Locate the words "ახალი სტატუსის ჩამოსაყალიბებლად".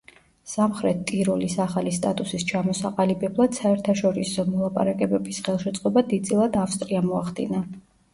1.65-3.53